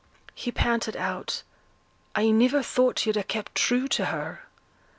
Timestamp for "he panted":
0.33-0.95